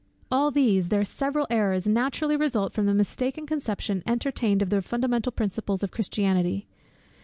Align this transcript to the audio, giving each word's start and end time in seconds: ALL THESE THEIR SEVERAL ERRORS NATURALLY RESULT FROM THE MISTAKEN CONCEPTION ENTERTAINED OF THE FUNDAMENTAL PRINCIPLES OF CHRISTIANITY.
ALL 0.31 0.49
THESE 0.49 0.89
THEIR 0.89 1.05
SEVERAL 1.05 1.45
ERRORS 1.51 1.87
NATURALLY 1.87 2.35
RESULT 2.35 2.73
FROM 2.73 2.87
THE 2.87 2.95
MISTAKEN 2.95 3.45
CONCEPTION 3.45 4.01
ENTERTAINED 4.07 4.63
OF 4.63 4.71
THE 4.71 4.81
FUNDAMENTAL 4.81 5.31
PRINCIPLES 5.33 5.83
OF 5.83 5.91
CHRISTIANITY. 5.91 6.65